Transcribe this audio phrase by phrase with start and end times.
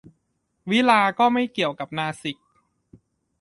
[0.71, 2.37] วิฬาร์ก็ไม่เกี่ยวกับนาสิก